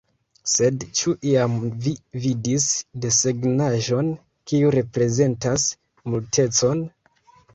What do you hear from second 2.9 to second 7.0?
desegnaĵon kiu reprezentas Multecon?"